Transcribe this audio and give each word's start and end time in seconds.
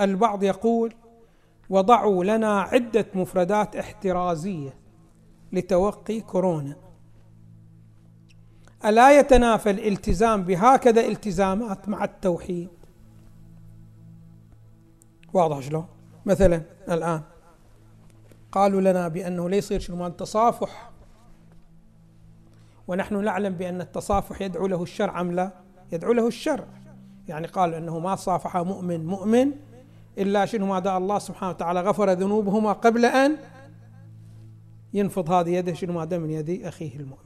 البعض 0.00 0.42
يقول 0.42 0.94
وضعوا 1.70 2.24
لنا 2.24 2.60
عدة 2.60 3.06
مفردات 3.14 3.76
احترازية 3.76 4.74
لتوقي 5.52 6.20
كورونا. 6.20 6.76
ألا 8.84 9.18
يتنافى 9.18 9.70
الالتزام 9.70 10.42
بهكذا 10.42 11.06
التزامات 11.06 11.88
مع 11.88 12.04
التوحيد؟ 12.04 12.68
واضح 15.32 15.60
شلون؟ 15.60 15.86
مثلا 16.26 16.62
الآن 16.90 17.22
قالوا 18.52 18.80
لنا 18.80 19.08
بأنه 19.08 19.48
لا 19.48 19.56
يصير 19.56 19.80
شنو؟ 19.80 20.06
التصافح 20.06 20.90
ونحن 22.88 23.24
نعلم 23.24 23.54
بأن 23.54 23.80
التصافح 23.80 24.42
يدعو 24.42 24.66
له 24.66 24.82
الشرع 24.82 25.20
أم 25.20 25.32
لا؟ 25.32 25.52
يدعو 25.92 26.12
له 26.12 26.26
الشرع 26.26 26.64
يعني 27.28 27.46
قالوا 27.46 27.78
أنه 27.78 27.98
ما 27.98 28.16
صافح 28.16 28.56
مؤمن 28.56 29.06
مؤمن 29.06 29.52
إلا 30.18 30.46
شنو 30.46 30.66
ماذا 30.66 30.96
الله 30.96 31.18
سبحانه 31.18 31.50
وتعالى 31.50 31.80
غفر 31.80 32.12
ذنوبهما 32.12 32.72
قبل 32.72 33.04
أن 33.04 33.36
ينفض 34.94 35.30
هذه 35.30 35.50
يده 35.50 35.74
شنو 35.74 35.92
ماذا 35.92 36.18
من 36.18 36.30
يد 36.30 36.64
أخيه 36.64 36.96
المؤمن. 36.96 37.22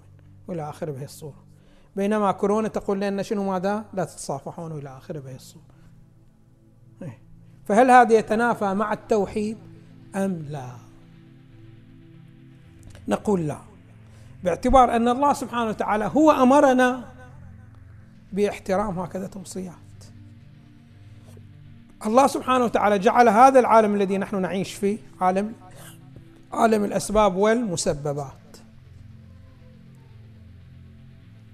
وإلى 0.48 0.68
آخره 0.68 0.92
بهي 0.92 1.04
الصورة. 1.04 1.44
بينما 1.96 2.32
كورونا 2.32 2.68
تقول 2.68 3.00
لنا 3.00 3.22
شنو 3.22 3.50
ماذا؟ 3.50 3.84
لا 3.94 4.04
تتصافحون 4.04 4.72
وإلى 4.72 4.96
آخره 4.96 5.20
بهي 5.20 5.36
الصورة. 5.36 5.62
إيه. 7.02 7.18
فهل 7.64 7.90
هذا 7.90 8.14
يتنافى 8.18 8.74
مع 8.74 8.92
التوحيد 8.92 9.58
أم 10.16 10.46
لا؟ 10.48 10.70
نقول 13.08 13.48
لا. 13.48 13.58
باعتبار 14.44 14.96
أن 14.96 15.08
الله 15.08 15.32
سبحانه 15.32 15.68
وتعالى 15.68 16.10
هو 16.14 16.30
أمرنا 16.30 17.04
باحترام 18.32 18.98
هكذا 18.98 19.26
توصيات 19.26 19.85
الله 22.06 22.26
سبحانه 22.26 22.64
وتعالى 22.64 22.98
جعل 22.98 23.28
هذا 23.28 23.58
العالم 23.60 23.94
الذي 23.94 24.18
نحن 24.18 24.42
نعيش 24.42 24.74
فيه 24.74 24.98
عالم 25.20 25.52
عالم 26.52 26.84
الأسباب 26.84 27.36
والمسببات. 27.36 28.32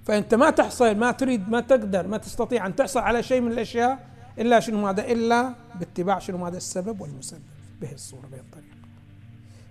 فأنت 0.05 0.35
ما 0.35 0.51
تحصل 0.51 0.95
ما 0.95 1.13
تريد 1.13 1.49
ما 1.49 1.61
تقدر 1.61 2.07
ما 2.07 2.17
تستطيع 2.17 2.67
أن 2.67 2.77
تحصل 2.77 3.01
على 3.01 3.23
شيء 3.23 3.41
من 3.41 3.53
الأشياء 3.53 4.07
إلا 4.39 4.61
شنو 4.61 4.83
ماذا 4.83 5.05
إلا 5.05 5.55
باتباع 5.75 6.19
شنو 6.19 6.39
ماذا 6.39 6.57
السبب 6.57 7.01
والمسبب 7.01 7.43
بهي 7.81 7.95
الصورة 7.95 8.27
بهي 8.33 8.41
الطريقة. 8.41 8.77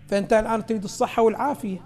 فأنت 0.08 0.34
الآن 0.34 0.66
تريد 0.66 0.84
الصحة 0.84 1.22
والعافية. 1.22 1.80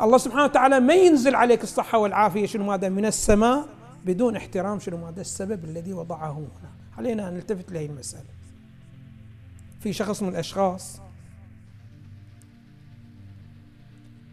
الله 0.00 0.18
سبحانه 0.18 0.44
وتعالى 0.44 0.80
ما 0.80 0.94
ينزل 0.94 1.34
عليك 1.34 1.62
الصحة 1.62 1.98
والعافية 1.98 2.46
شنو 2.46 2.64
ماذا 2.64 2.88
من 2.88 3.06
السماء 3.06 3.68
بدون 4.04 4.36
احترام 4.36 4.78
شنو 4.78 4.96
ماذا 4.96 5.20
السبب 5.20 5.64
الذي 5.64 5.92
وضعه 5.92 6.32
هنا. 6.32 6.75
علينا 6.98 7.28
أن 7.28 7.34
نلتفت 7.34 7.72
لهذه 7.72 7.86
المسألة. 7.86 8.24
في 9.80 9.92
شخص 9.92 10.22
من 10.22 10.28
الأشخاص 10.28 11.00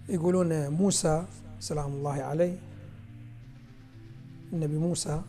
يقولون 0.09 0.69
موسى 0.69 1.25
سلام 1.59 1.91
الله 1.91 2.23
عليه 2.23 2.57
النبي 4.53 4.77
موسى 4.77 5.21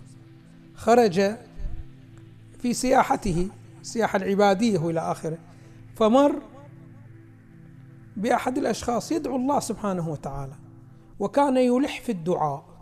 خرج 0.75 1.37
في 2.59 2.75
سياحته 2.75 3.49
السياحة 3.81 4.17
العبادية 4.17 4.79
وإلى 4.79 5.01
آخره 5.01 5.39
فمر 5.97 6.43
بأحد 8.17 8.59
الأشخاص 8.59 9.13
يدعو 9.13 9.37
الله 9.37 9.61
سبحانه 9.61 10.09
وتعالى 10.09 10.55
وكان 11.19 11.57
يلح 11.57 12.01
في 12.01 12.13
الدعاء. 12.13 12.75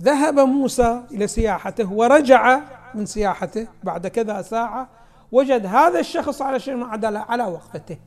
ذهب 0.00 0.38
موسى 0.38 1.02
إلى 1.10 1.26
سياحته 1.26 1.92
ورجع 1.92 2.60
من 2.96 3.06
سياحته 3.06 3.68
بعد 3.84 4.06
كذا 4.06 4.42
ساعة 4.42 4.88
وجد 5.32 5.66
هذا 5.66 6.00
الشخص 6.00 6.42
على 6.42 6.60
شيء 6.60 6.84
عدل 6.84 7.16
على 7.16 7.44
وقفته. 7.44 7.98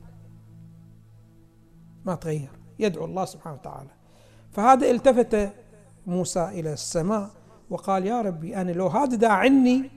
ما 2.04 2.14
تغير. 2.14 2.50
يدعو 2.78 3.04
الله 3.04 3.24
سبحانه 3.24 3.56
وتعالى. 3.56 3.90
فهذا 4.52 4.90
التفت 4.90 5.52
موسى 6.06 6.48
إلى 6.48 6.72
السماء 6.72 7.30
وقال 7.70 8.06
يا 8.06 8.22
ربي 8.22 8.56
أنا 8.56 8.70
لو 8.70 8.86
هذا 8.86 9.16
داعني 9.16 9.90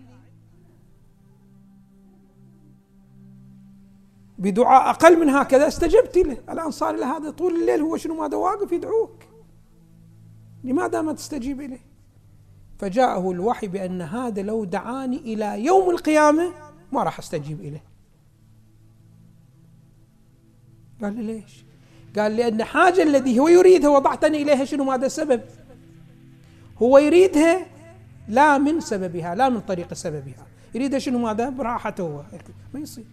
بدعاء 4.37 4.89
أقل 4.89 5.19
من 5.19 5.29
هكذا 5.29 5.67
استجبت 5.67 6.17
له. 6.17 6.37
الآن 6.49 6.71
صار 6.71 6.95
له 6.95 7.17
هذا 7.17 7.31
طول 7.31 7.55
الليل 7.55 7.81
هو 7.81 7.97
شنو 7.97 8.15
ماذا 8.21 8.37
واقف 8.37 8.71
يدعوك؟ 8.71 9.23
لماذا 10.63 11.01
ما 11.01 11.13
تستجيب 11.13 11.61
إليه؟ 11.61 11.92
فجاءه 12.79 13.31
الوحي 13.31 13.67
بأن 13.67 14.01
هذا 14.01 14.41
لو 14.41 14.65
دعاني 14.65 15.17
إلى 15.17 15.65
يوم 15.65 15.89
القيامة 15.89 16.51
ما 16.91 17.03
راح 17.03 17.19
أستجيب 17.19 17.59
إليه. 17.59 17.83
قال 21.01 21.15
لي 21.15 21.33
ليش؟ 21.33 21.65
قال 22.17 22.35
لأن 22.35 22.63
حاجة 22.63 23.03
الذي 23.03 23.39
هو 23.39 23.47
يريدها 23.47 23.89
وضعتني 23.89 24.41
إليها 24.41 24.65
شنو؟ 24.65 24.83
ماذا 24.83 25.05
السبب 25.05 25.41
هو 26.81 26.97
يريدها 26.97 27.65
لا 28.27 28.57
من 28.57 28.79
سببها 28.79 29.35
لا 29.35 29.49
من 29.49 29.59
طريق 29.59 29.93
سببها. 29.93 30.45
يريدها 30.75 30.99
شنو؟ 30.99 31.19
ماذا؟ 31.19 31.49
براحته. 31.49 32.03
هو 32.03 32.23
ما 32.73 32.79
يصير. 32.79 33.05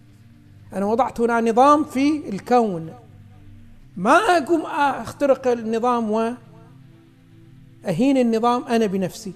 أنا 0.73 0.87
وضعت 0.87 1.21
هنا 1.21 1.41
نظام 1.41 1.85
في 1.85 2.29
الكون. 2.29 2.95
ما 3.97 4.17
أقوم 4.17 4.63
أخترق 4.67 5.49
النظام 5.49 6.11
وأهين 6.11 8.17
النظام 8.17 8.65
أنا 8.65 8.87
بنفسي. 8.87 9.33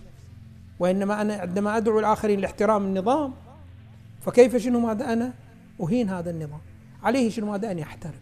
وإنما 0.79 1.21
أنا 1.21 1.35
عندما 1.35 1.77
أدعو 1.77 1.99
الآخرين 1.99 2.41
لاحترام 2.41 2.85
النظام 2.85 3.35
فكيف 4.21 4.57
شنو 4.57 4.81
ماذا 4.81 5.13
أنا؟ 5.13 5.33
أهين 5.81 6.09
هذا 6.09 6.31
النظام. 6.31 6.61
عليه 7.03 7.31
شنو 7.31 7.51
ماذا 7.51 7.71
أن 7.71 7.79
يحترم؟ 7.79 8.21